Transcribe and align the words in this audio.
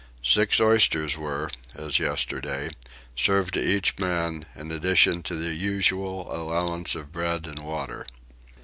Six 0.23 0.59
oysters 0.59 1.15
were, 1.15 1.51
as 1.75 1.99
yesterday, 1.99 2.71
served 3.15 3.53
to 3.53 3.63
each 3.63 3.99
man, 3.99 4.47
in 4.55 4.71
addition 4.71 5.21
to 5.21 5.35
the 5.35 5.53
usual 5.53 6.25
allowance 6.35 6.95
of 6.95 7.11
bread 7.11 7.45
and 7.45 7.59
water. 7.59 8.07